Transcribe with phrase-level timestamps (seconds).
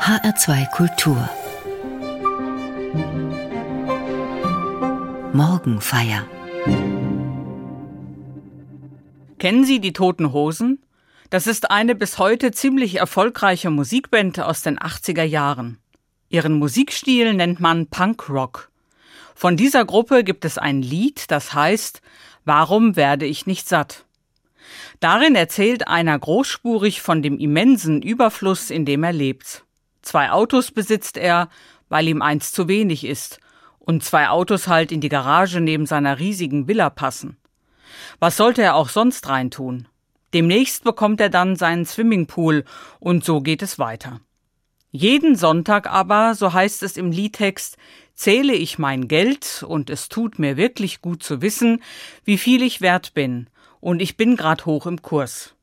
[0.00, 1.28] HR2 Kultur
[5.34, 6.26] Morgenfeier
[9.38, 10.82] Kennen Sie die Toten Hosen?
[11.28, 15.78] Das ist eine bis heute ziemlich erfolgreiche Musikband aus den 80er Jahren.
[16.30, 18.70] Ihren Musikstil nennt man Punkrock.
[19.34, 22.00] Von dieser Gruppe gibt es ein Lied, das heißt
[22.46, 24.06] Warum werde ich nicht satt?
[24.98, 29.66] Darin erzählt einer großspurig von dem immensen Überfluss, in dem er lebt.
[30.02, 31.48] Zwei Autos besitzt er,
[31.88, 33.40] weil ihm eins zu wenig ist,
[33.78, 37.36] und zwei Autos halt in die Garage neben seiner riesigen Villa passen.
[38.18, 39.88] Was sollte er auch sonst reintun?
[40.32, 42.64] Demnächst bekommt er dann seinen Swimmingpool
[43.00, 44.20] und so geht es weiter.
[44.92, 47.76] Jeden Sonntag aber, so heißt es im Liedtext,
[48.14, 51.82] zähle ich mein Geld und es tut mir wirklich gut zu wissen,
[52.24, 53.48] wie viel ich wert bin
[53.80, 55.54] und ich bin grad hoch im Kurs.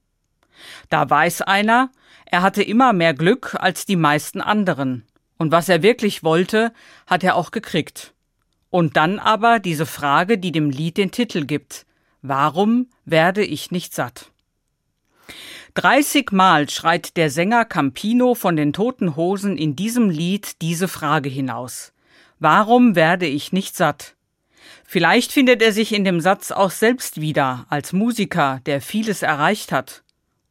[0.90, 1.92] Da weiß einer,
[2.26, 5.06] er hatte immer mehr Glück als die meisten anderen.
[5.38, 6.74] Und was er wirklich wollte,
[7.06, 8.14] hat er auch gekriegt.
[8.70, 11.86] Und dann aber diese Frage, die dem Lied den Titel gibt.
[12.22, 14.32] Warum werde ich nicht satt?
[15.76, 21.30] 30 Mal schreit der Sänger Campino von den Toten Hosen in diesem Lied diese Frage
[21.30, 21.94] hinaus.
[22.40, 24.16] Warum werde ich nicht satt?
[24.86, 29.72] Vielleicht findet er sich in dem Satz auch selbst wieder als Musiker, der vieles erreicht
[29.72, 30.04] hat.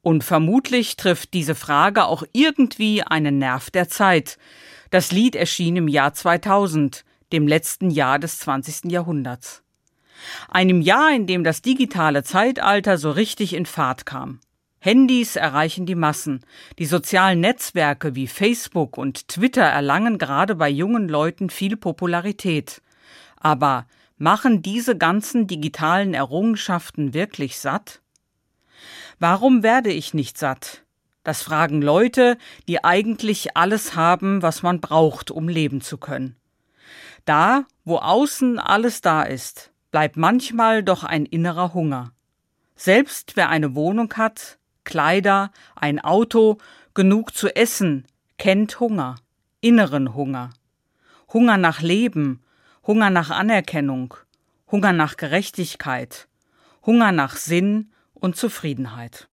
[0.06, 4.38] Und vermutlich trifft diese Frage auch irgendwie einen Nerv der Zeit.
[4.90, 8.92] Das Lied erschien im Jahr 2000, dem letzten Jahr des 20.
[8.92, 9.64] Jahrhunderts.
[10.48, 14.38] Einem Jahr, in dem das digitale Zeitalter so richtig in Fahrt kam.
[14.78, 16.44] Handys erreichen die Massen.
[16.78, 22.80] Die sozialen Netzwerke wie Facebook und Twitter erlangen gerade bei jungen Leuten viel Popularität.
[23.38, 28.02] Aber machen diese ganzen digitalen Errungenschaften wirklich satt?
[29.18, 30.84] Warum werde ich nicht satt?
[31.24, 32.38] Das fragen Leute,
[32.68, 36.36] die eigentlich alles haben, was man braucht, um leben zu können.
[37.24, 42.12] Da, wo außen alles da ist, bleibt manchmal doch ein innerer Hunger.
[42.76, 46.58] Selbst wer eine Wohnung hat, Kleider, ein Auto,
[46.94, 48.06] genug zu essen,
[48.38, 49.16] kennt Hunger,
[49.60, 50.50] inneren Hunger.
[51.32, 52.44] Hunger nach Leben,
[52.86, 54.14] Hunger nach Anerkennung,
[54.70, 56.28] Hunger nach Gerechtigkeit,
[56.84, 57.90] Hunger nach Sinn
[58.20, 59.28] und Zufriedenheit.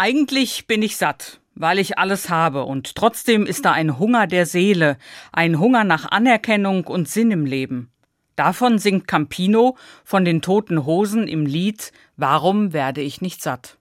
[0.00, 4.46] Eigentlich bin ich satt, weil ich alles habe, und trotzdem ist da ein Hunger der
[4.46, 4.96] Seele,
[5.32, 7.90] ein Hunger nach Anerkennung und Sinn im Leben.
[8.36, 13.76] Davon singt Campino von den toten Hosen im Lied Warum werde ich nicht satt?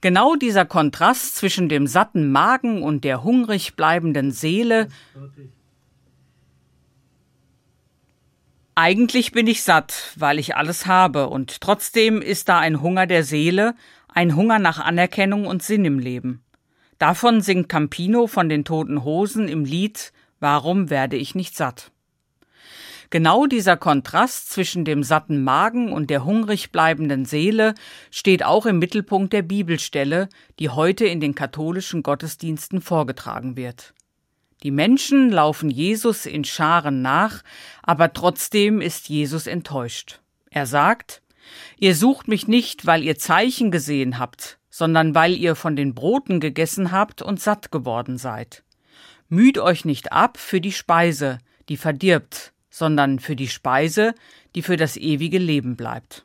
[0.00, 4.88] Genau dieser Kontrast zwischen dem satten Magen und der hungrig bleibenden Seele
[8.74, 13.22] Eigentlich bin ich satt, weil ich alles habe, und trotzdem ist da ein Hunger der
[13.22, 13.74] Seele,
[14.14, 16.42] ein Hunger nach Anerkennung und Sinn im Leben.
[16.98, 21.92] Davon singt Campino von den toten Hosen im Lied Warum werde ich nicht satt?
[23.10, 27.74] Genau dieser Kontrast zwischen dem satten Magen und der hungrig bleibenden Seele
[28.10, 33.94] steht auch im Mittelpunkt der Bibelstelle, die heute in den katholischen Gottesdiensten vorgetragen wird.
[34.62, 37.42] Die Menschen laufen Jesus in Scharen nach,
[37.82, 40.20] aber trotzdem ist Jesus enttäuscht.
[40.50, 41.21] Er sagt,
[41.78, 46.40] Ihr sucht mich nicht, weil ihr Zeichen gesehen habt, sondern weil ihr von den Broten
[46.40, 48.62] gegessen habt und satt geworden seid.
[49.28, 54.14] Müht euch nicht ab für die Speise, die verdirbt, sondern für die Speise,
[54.54, 56.24] die für das ewige Leben bleibt.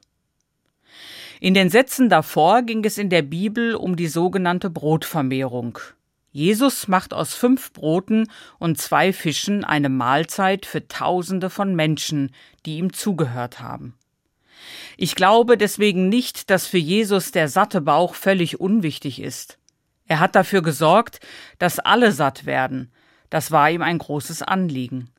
[1.40, 5.78] In den Sätzen davor ging es in der Bibel um die sogenannte Brotvermehrung.
[6.31, 8.30] Jesus macht aus fünf Broten
[8.60, 12.31] und zwei Fischen eine Mahlzeit für Tausende von Menschen,
[12.66, 13.97] die ihm zugehört haben.
[14.98, 19.57] Ich glaube deswegen nicht, dass für Jesus der satte Bauch völlig unwichtig ist.
[20.07, 21.19] Er hat dafür gesorgt,
[21.59, 22.92] dass alle satt werden.
[23.30, 25.09] Das war ihm ein großes Anliegen.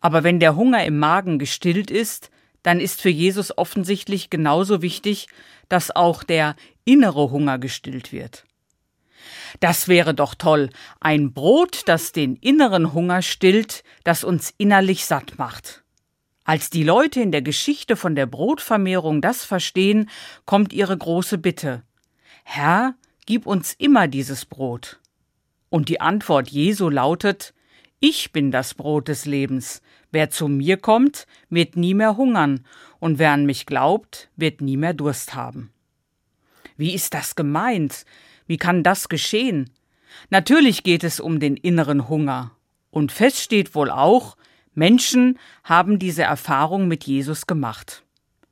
[0.00, 2.30] Aber wenn der Hunger im Magen gestillt ist,
[2.62, 5.28] dann ist für Jesus offensichtlich genauso wichtig,
[5.68, 8.44] dass auch der innere Hunger gestillt wird.
[9.60, 10.70] Das wäre doch toll,
[11.00, 15.82] ein Brot, das den inneren Hunger stillt, das uns innerlich satt macht.
[16.50, 20.10] Als die Leute in der Geschichte von der Brotvermehrung das verstehen,
[20.46, 21.84] kommt ihre große Bitte.
[22.42, 24.98] Herr, gib uns immer dieses Brot.
[25.68, 27.54] Und die Antwort Jesu lautet,
[28.00, 29.80] ich bin das Brot des Lebens.
[30.10, 32.66] Wer zu mir kommt, wird nie mehr hungern,
[32.98, 35.70] und wer an mich glaubt, wird nie mehr Durst haben.
[36.76, 38.04] Wie ist das gemeint?
[38.48, 39.70] Wie kann das geschehen?
[40.30, 42.50] Natürlich geht es um den inneren Hunger.
[42.90, 44.36] Und fest steht wohl auch,
[44.80, 48.02] Menschen haben diese Erfahrung mit Jesus gemacht.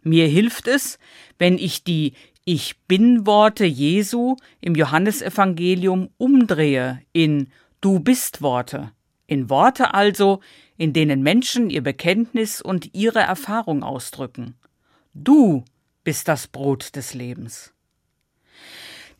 [0.02, 0.98] Mir hilft es,
[1.38, 2.12] wenn ich die
[2.44, 7.48] Ich bin Worte Jesu im Johannesevangelium umdrehe in
[7.80, 8.92] Du bist Worte.
[9.26, 10.40] In Worte also,
[10.76, 14.54] in denen Menschen ihr Bekenntnis und ihre Erfahrung ausdrücken.
[15.14, 15.64] Du
[16.04, 17.72] bist das Brot des Lebens.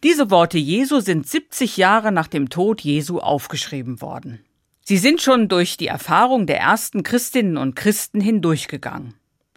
[0.03, 4.45] Diese Worte Jesu sind 70 Jahre nach dem Tod Jesu aufgeschrieben worden.
[4.89, 9.13] Sie sind schon durch die Erfahrung der ersten Christinnen und Christen hindurchgegangen.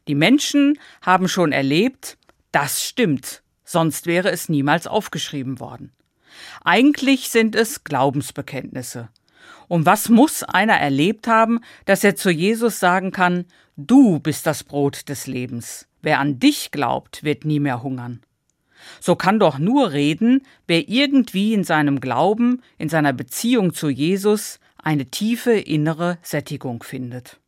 [0.10, 2.18] Die Menschen haben schon erlebt,
[2.52, 5.94] das stimmt, sonst wäre es niemals aufgeschrieben worden.
[6.66, 9.08] Eigentlich sind es Glaubensbekenntnisse,
[9.70, 13.46] und was muss einer erlebt haben, dass er zu Jesus sagen kann,
[13.78, 15.88] du bist das Brot des Lebens.
[16.02, 18.20] Wer an dich glaubt, wird nie mehr hungern.
[19.00, 24.60] So kann doch nur reden, wer irgendwie in seinem Glauben, in seiner Beziehung zu Jesus
[24.82, 27.41] eine tiefe innere Sättigung findet.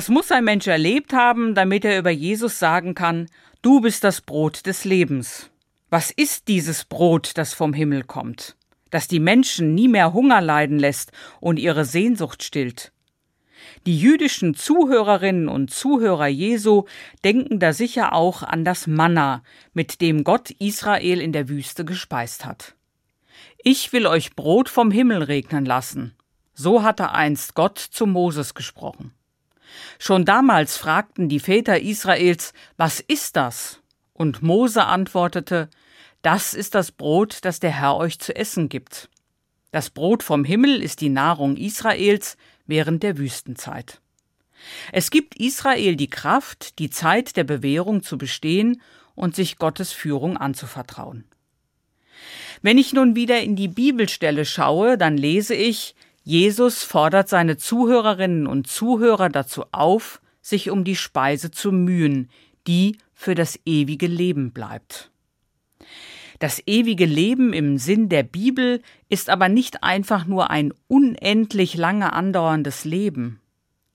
[0.00, 3.28] Was muss ein Mensch erlebt haben, damit er über Jesus sagen kann,
[3.60, 5.50] du bist das Brot des Lebens?
[5.90, 8.56] Was ist dieses Brot, das vom Himmel kommt,
[8.88, 12.92] das die Menschen nie mehr Hunger leiden lässt und ihre Sehnsucht stillt?
[13.84, 16.84] Die jüdischen Zuhörerinnen und Zuhörer Jesu
[17.22, 19.42] denken da sicher auch an das Manna,
[19.74, 22.74] mit dem Gott Israel in der Wüste gespeist hat.
[23.58, 26.14] Ich will euch Brot vom Himmel regnen lassen.
[26.54, 29.12] So hatte einst Gott zu Moses gesprochen.
[29.98, 33.80] Schon damals fragten die Väter Israels, was ist das?
[34.12, 35.68] Und Mose antwortete,
[36.22, 39.08] das ist das Brot, das der Herr euch zu essen gibt.
[39.70, 42.36] Das Brot vom Himmel ist die Nahrung Israels
[42.66, 44.00] während der Wüstenzeit.
[44.92, 48.82] Es gibt Israel die Kraft, die Zeit der Bewährung zu bestehen
[49.14, 51.24] und sich Gottes Führung anzuvertrauen.
[52.62, 58.46] Wenn ich nun wieder in die Bibelstelle schaue, dann lese ich, Jesus fordert seine Zuhörerinnen
[58.46, 62.30] und Zuhörer dazu auf, sich um die Speise zu mühen,
[62.66, 65.10] die für das ewige Leben bleibt.
[66.38, 72.14] Das ewige Leben im Sinn der Bibel ist aber nicht einfach nur ein unendlich lange
[72.14, 73.40] andauerndes Leben.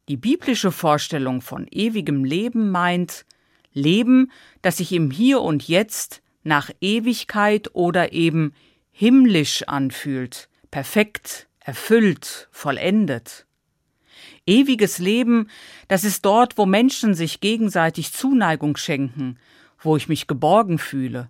[0.10, 3.26] Die biblische Vorstellung von ewigem Leben meint
[3.74, 8.54] Leben, das sich im Hier und Jetzt nach Ewigkeit oder eben
[8.92, 13.46] himmlisch anfühlt, perfekt, erfüllt, vollendet.
[14.46, 15.50] Ewiges Leben,
[15.88, 19.40] das ist dort, wo Menschen sich gegenseitig Zuneigung schenken,
[19.80, 21.28] wo ich mich geborgen fühle.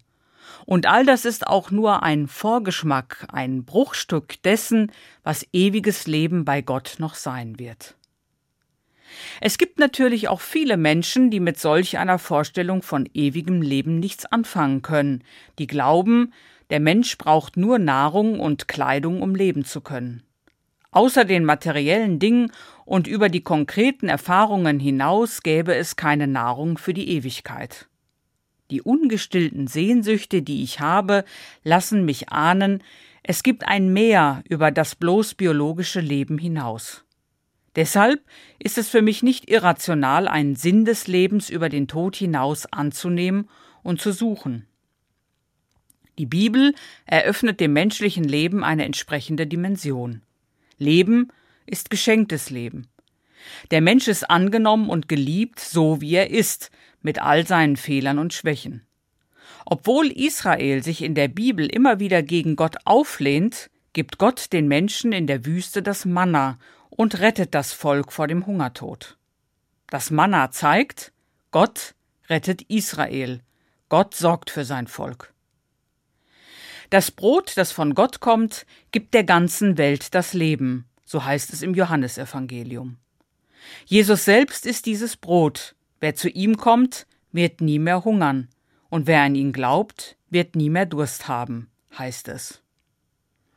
[0.65, 4.91] Und all das ist auch nur ein Vorgeschmack, ein Bruchstück dessen,
[5.23, 7.95] was ewiges Leben bei Gott noch sein wird.
[9.39, 14.25] Es gibt natürlich auch viele Menschen, die mit solch einer Vorstellung von ewigem Leben nichts
[14.25, 15.23] anfangen können,
[15.59, 16.33] die glauben,
[16.69, 20.23] der Mensch braucht nur Nahrung und Kleidung, um leben zu können.
[20.91, 22.51] Außer den materiellen Dingen
[22.85, 27.87] und über die konkreten Erfahrungen hinaus gäbe es keine Nahrung für die Ewigkeit.
[28.71, 31.25] Die ungestillten Sehnsüchte, die ich habe,
[31.63, 32.81] lassen mich ahnen,
[33.23, 37.03] es gibt ein Mehr über das bloß biologische Leben hinaus.
[37.75, 38.21] Deshalb
[38.57, 43.49] ist es für mich nicht irrational, einen Sinn des Lebens über den Tod hinaus anzunehmen
[43.83, 44.65] und zu suchen.
[46.17, 46.73] Die Bibel
[47.05, 50.21] eröffnet dem menschlichen Leben eine entsprechende Dimension.
[50.77, 51.29] Leben
[51.65, 52.87] ist geschenktes Leben.
[53.71, 58.33] Der Mensch ist angenommen und geliebt, so wie er ist, mit all seinen Fehlern und
[58.33, 58.85] Schwächen.
[59.65, 65.11] Obwohl Israel sich in der Bibel immer wieder gegen Gott auflehnt, gibt Gott den Menschen
[65.11, 66.57] in der Wüste das Manna
[66.89, 69.17] und rettet das Volk vor dem Hungertod.
[69.87, 71.11] Das Manna zeigt,
[71.51, 71.95] Gott
[72.29, 73.41] rettet Israel,
[73.89, 75.34] Gott sorgt für sein Volk.
[76.89, 81.61] Das Brot, das von Gott kommt, gibt der ganzen Welt das Leben, so heißt es
[81.61, 82.97] im Johannesevangelium.
[83.85, 85.75] Jesus selbst ist dieses Brot.
[85.99, 88.49] Wer zu ihm kommt, wird nie mehr hungern,
[88.89, 92.61] und wer an ihn glaubt, wird nie mehr Durst haben, heißt es.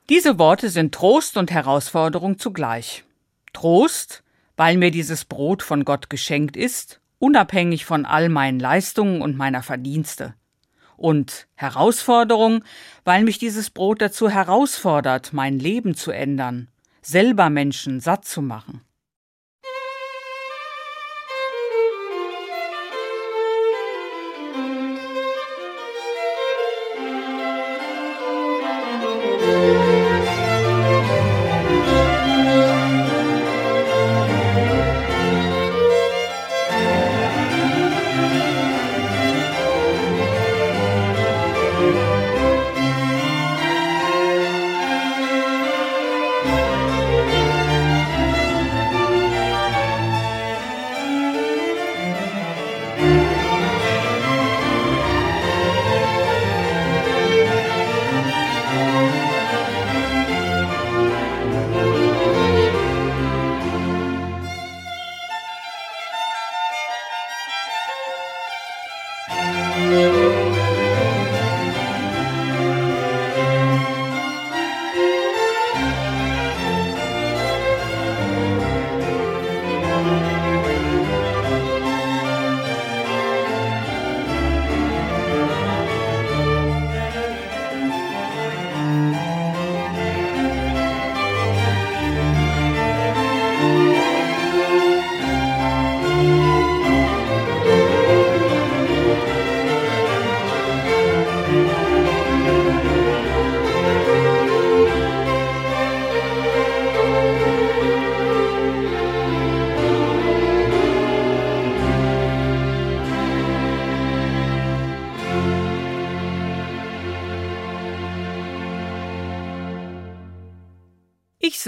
[0.08, 3.04] Diese Worte sind Trost und Herausforderung zugleich.
[3.52, 4.22] Trost,
[4.56, 9.62] weil mir dieses Brot von Gott geschenkt ist, unabhängig von all meinen Leistungen und meiner
[9.62, 10.34] Verdienste.
[10.98, 12.64] Und Herausforderung,
[13.04, 16.66] weil mich dieses Brot dazu herausfordert, mein Leben zu ändern,
[17.00, 18.82] selber Menschen satt zu machen.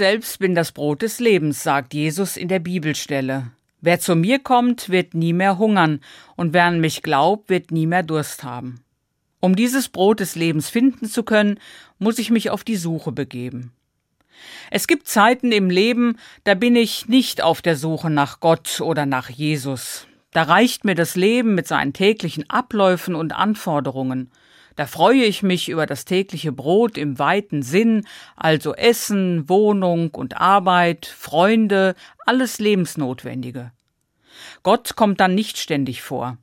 [0.01, 3.51] Selbst bin das Brot des Lebens, sagt Jesus in der Bibelstelle.
[3.81, 5.99] Wer zu mir kommt, wird nie mehr hungern,
[6.35, 8.81] und wer an mich glaubt, wird nie mehr Durst haben.
[9.41, 11.59] Um dieses Brot des Lebens finden zu können,
[11.99, 13.73] muss ich mich auf die Suche begeben.
[14.71, 19.05] Es gibt Zeiten im Leben, da bin ich nicht auf der Suche nach Gott oder
[19.05, 20.07] nach Jesus.
[20.31, 24.31] Da reicht mir das Leben mit seinen täglichen Abläufen und Anforderungen.
[24.75, 30.37] Da freue ich mich über das tägliche Brot im weiten Sinn, also Essen, Wohnung und
[30.37, 33.71] Arbeit, Freunde, alles Lebensnotwendige.
[34.63, 36.37] Gott kommt dann nicht ständig vor.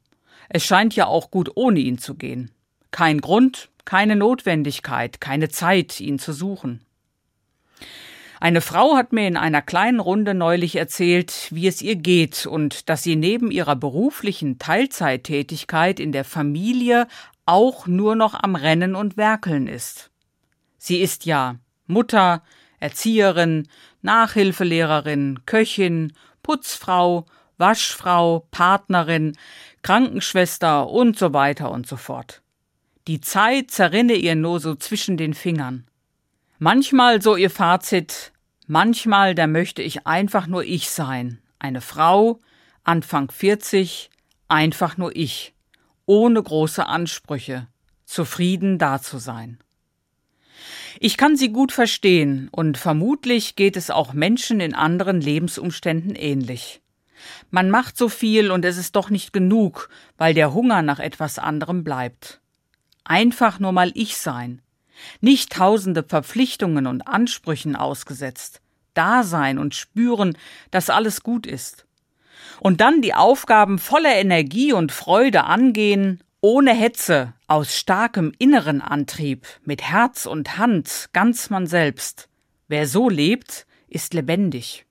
[0.48, 2.50] Es scheint ja auch gut ohne ihn zu gehen.
[2.90, 6.84] Kein Grund, keine Notwendigkeit, keine Zeit, ihn zu suchen.
[8.40, 12.88] Eine Frau hat mir in einer kleinen Runde neulich erzählt, wie es ihr geht und
[12.88, 17.08] dass sie neben ihrer beruflichen Teilzeittätigkeit in der Familie
[17.48, 20.10] auch nur noch am Rennen und Werkeln ist.
[20.76, 22.42] Sie ist ja Mutter,
[22.78, 23.66] Erzieherin,
[24.02, 27.24] Nachhilfelehrerin, Köchin, Putzfrau,
[27.56, 29.36] Waschfrau, Partnerin,
[29.82, 32.42] Krankenschwester und so weiter und so fort.
[33.06, 35.86] Die Zeit zerrinne ihr nur so zwischen den Fingern.
[36.58, 38.32] Manchmal so ihr Fazit,
[38.66, 42.40] manchmal da möchte ich einfach nur ich sein, eine Frau,
[42.84, 44.10] Anfang 40,
[44.48, 45.54] einfach nur ich
[46.08, 47.68] ohne große Ansprüche,
[48.06, 49.58] zufrieden da zu sein.
[51.00, 56.80] Ich kann sie gut verstehen, und vermutlich geht es auch Menschen in anderen Lebensumständen ähnlich.
[57.50, 61.38] Man macht so viel und es ist doch nicht genug, weil der Hunger nach etwas
[61.38, 62.40] anderem bleibt.
[63.04, 64.62] Einfach nur mal ich sein,
[65.20, 68.62] nicht tausende Verpflichtungen und Ansprüchen ausgesetzt,
[68.94, 70.38] da sein und spüren,
[70.70, 71.84] dass alles gut ist
[72.60, 79.46] und dann die Aufgaben voller Energie und Freude angehen, ohne Hetze, aus starkem inneren Antrieb,
[79.64, 82.28] mit Herz und Hand, ganz man selbst.
[82.68, 84.84] Wer so lebt, ist lebendig.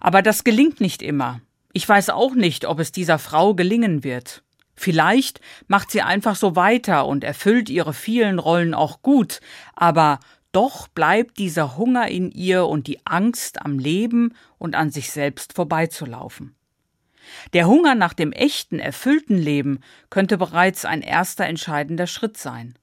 [0.00, 1.40] Aber das gelingt nicht immer.
[1.72, 4.42] Ich weiß auch nicht, ob es dieser Frau gelingen wird.
[4.74, 9.40] Vielleicht macht sie einfach so weiter und erfüllt ihre vielen Rollen auch gut,
[9.74, 10.18] aber
[10.52, 15.54] doch bleibt dieser Hunger in ihr und die Angst am Leben und an sich selbst
[15.54, 16.54] vorbeizulaufen.
[17.52, 22.78] Der Hunger nach dem echten, erfüllten Leben könnte bereits ein erster entscheidender Schritt sein.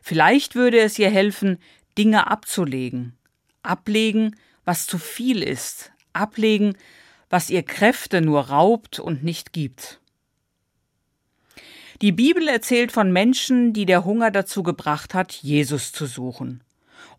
[0.00, 1.58] Vielleicht würde es ihr helfen,
[1.98, 3.16] Dinge abzulegen.
[3.62, 5.92] Ablegen, was zu viel ist.
[6.12, 6.76] Ablegen,
[7.28, 10.00] was ihr Kräfte nur raubt und nicht gibt.
[12.00, 16.62] Die Bibel erzählt von Menschen, die der Hunger dazu gebracht hat, Jesus zu suchen.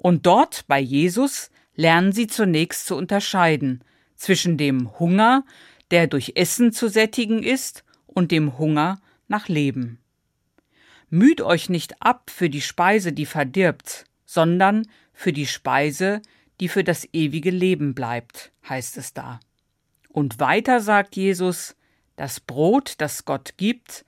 [0.02, 3.84] Und dort bei Jesus lernen sie zunächst zu unterscheiden
[4.16, 5.46] zwischen dem Hunger,
[5.92, 10.00] der durch Essen zu sättigen ist, und dem Hunger nach Leben.
[11.10, 16.22] Müht euch nicht ab für die Speise, die verdirbt, sondern für die Speise,
[16.60, 19.40] die für das ewige Leben bleibt, heißt es da.
[20.10, 21.76] Und weiter sagt Jesus,
[22.18, 24.04] das Brot, das Gott gibt,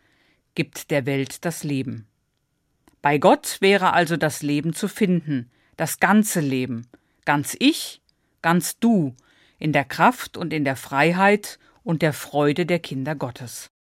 [0.55, 2.07] gibt der Welt das Leben.
[3.01, 6.87] Bei Gott wäre also das Leben zu finden, das ganze Leben,
[7.25, 8.01] ganz ich,
[8.41, 9.15] ganz du,
[9.59, 13.72] in der Kraft und in der Freiheit und der Freude der Kinder Gottes.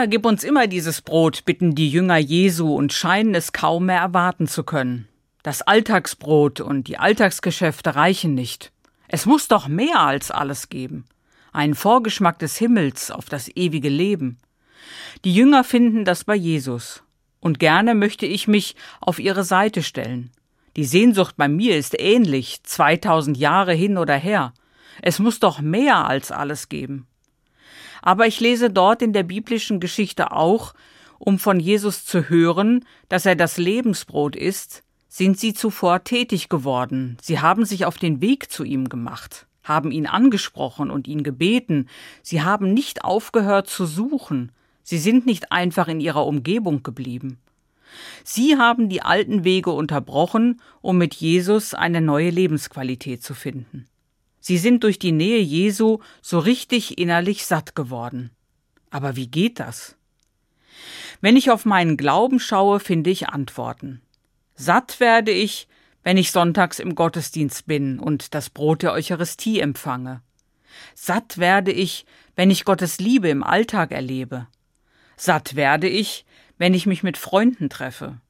[0.00, 4.00] Herr, gib uns immer dieses Brot, bitten die Jünger Jesu und scheinen es kaum mehr
[4.00, 5.06] erwarten zu können.
[5.42, 8.72] Das Alltagsbrot und die Alltagsgeschäfte reichen nicht.
[9.08, 11.04] Es muss doch mehr als alles geben.
[11.52, 14.38] Einen Vorgeschmack des Himmels auf das ewige Leben.
[15.26, 17.02] Die Jünger finden das bei Jesus.
[17.38, 20.30] Und gerne möchte ich mich auf ihre Seite stellen.
[20.76, 24.54] Die Sehnsucht bei mir ist ähnlich, 2000 Jahre hin oder her.
[25.02, 27.06] Es muss doch mehr als alles geben.
[28.02, 30.74] Aber ich lese dort in der biblischen Geschichte auch,
[31.18, 37.18] um von Jesus zu hören, dass er das Lebensbrot ist, sind sie zuvor tätig geworden.
[37.20, 41.88] Sie haben sich auf den Weg zu ihm gemacht, haben ihn angesprochen und ihn gebeten.
[42.22, 44.52] Sie haben nicht aufgehört zu suchen.
[44.82, 47.38] Sie sind nicht einfach in ihrer Umgebung geblieben.
[48.24, 53.89] Sie haben die alten Wege unterbrochen, um mit Jesus eine neue Lebensqualität zu finden.
[54.40, 58.30] Sie sind durch die Nähe Jesu so richtig innerlich satt geworden.
[58.90, 59.96] Aber wie geht das?
[61.20, 64.00] Wenn ich auf meinen Glauben schaue, finde ich Antworten.
[64.54, 65.68] Satt werde ich,
[66.02, 70.22] wenn ich sonntags im Gottesdienst bin und das Brot der Eucharistie empfange.
[70.94, 74.46] Satt werde ich, wenn ich Gottes Liebe im Alltag erlebe.
[75.16, 76.24] Satt werde ich,
[76.56, 78.20] wenn ich mich mit Freunden treffe.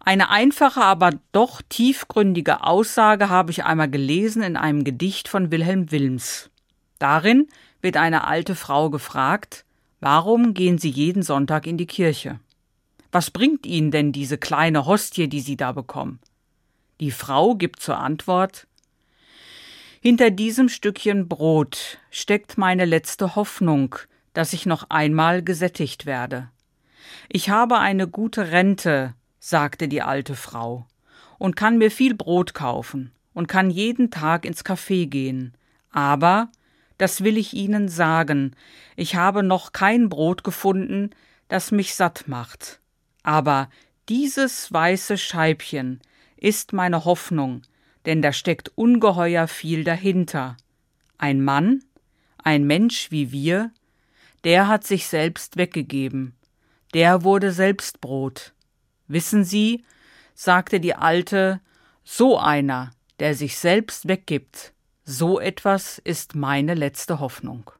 [0.00, 5.90] Eine einfache, aber doch tiefgründige Aussage habe ich einmal gelesen in einem Gedicht von Wilhelm
[5.90, 6.50] Wilms.
[6.98, 7.48] Darin
[7.80, 9.64] wird eine alte Frau gefragt,
[10.00, 12.40] warum gehen Sie jeden Sonntag in die Kirche?
[13.12, 16.18] Was bringt Ihnen denn diese kleine Hostie, die Sie da bekommen?
[17.00, 18.66] Die Frau gibt zur Antwort
[20.00, 23.94] Hinter diesem Stückchen Brot steckt meine letzte Hoffnung,
[24.32, 26.50] dass ich noch einmal gesättigt werde.
[27.28, 29.14] Ich habe eine gute Rente,
[29.48, 30.86] sagte die alte Frau,
[31.38, 35.54] und kann mir viel Brot kaufen und kann jeden Tag ins Café gehen.
[35.90, 36.50] Aber,
[36.98, 38.54] das will ich Ihnen sagen,
[38.96, 41.10] ich habe noch kein Brot gefunden,
[41.48, 42.80] das mich satt macht.
[43.22, 43.70] Aber
[44.08, 46.00] dieses weiße Scheibchen
[46.36, 47.62] ist meine Hoffnung,
[48.04, 50.56] denn da steckt ungeheuer viel dahinter.
[51.16, 51.84] Ein Mann,
[52.42, 53.70] ein Mensch wie wir,
[54.44, 56.34] der hat sich selbst weggegeben,
[56.94, 58.52] der wurde selbst Brot,
[59.08, 59.84] Wissen Sie,
[60.34, 61.60] sagte die Alte,
[62.04, 67.70] so einer, der sich selbst weggibt, so etwas ist meine letzte Hoffnung.